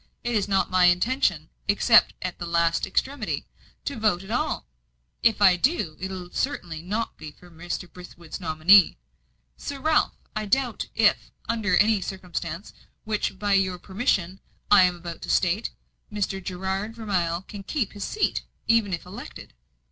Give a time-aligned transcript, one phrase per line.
[0.23, 3.45] It is not my intention, except at the last extremity,
[3.85, 4.65] to vote at all.
[5.21, 7.87] If I do, it will certainly not be for Mr.
[7.87, 8.97] Brithwood's nominee.
[9.57, 14.39] Sir Ralph, I doubt if, under some circumstances, which by your permission
[14.71, 15.69] I am about to state,
[16.11, 16.43] Mr.
[16.43, 19.53] Gerard Vermilye can keep his seat, even if elected."